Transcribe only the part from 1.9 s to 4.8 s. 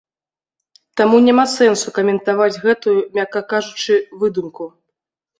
каментаваць гэтую, мякка кажучы, выдумку.